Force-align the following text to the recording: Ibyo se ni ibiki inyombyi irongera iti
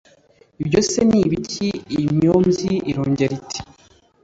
Ibyo 0.61 0.79
se 0.89 1.01
ni 1.09 1.19
ibiki 1.25 1.69
inyombyi 2.01 2.73
irongera 2.91 3.33
iti 3.39 3.59